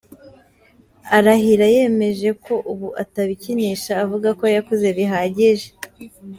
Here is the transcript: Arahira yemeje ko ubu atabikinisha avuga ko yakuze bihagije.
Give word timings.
Arahira 1.17 1.67
yemeje 1.75 2.29
ko 2.45 2.53
ubu 2.71 2.87
atabikinisha 3.03 3.91
avuga 4.03 4.29
ko 4.39 4.45
yakuze 4.55 4.87
bihagije. 4.97 5.67